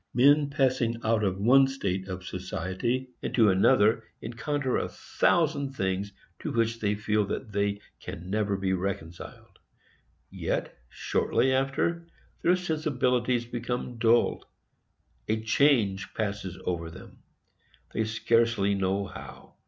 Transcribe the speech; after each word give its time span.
Men 0.15 0.49
passing 0.49 0.99
out 1.03 1.23
of 1.23 1.37
one 1.37 1.67
state 1.67 2.07
of 2.07 2.25
society 2.25 3.11
into 3.21 3.49
another 3.51 4.03
encounter 4.19 4.75
a 4.75 4.89
thousand 4.89 5.73
things 5.75 6.11
to 6.39 6.51
which 6.51 6.79
they 6.79 6.95
feel 6.95 7.23
that 7.27 7.51
they 7.51 7.79
can 7.99 8.27
never 8.31 8.57
be 8.57 8.73
reconciled; 8.73 9.59
yet, 10.31 10.75
shortly 10.89 11.53
after, 11.53 12.07
their 12.41 12.55
sensibilities 12.55 13.45
become 13.45 13.99
dulled,—a 13.99 15.43
change 15.43 16.11
passes 16.15 16.57
over 16.65 16.89
them, 16.89 17.19
they 17.93 18.03
scarcely 18.03 18.73
know 18.73 19.05
how. 19.05 19.53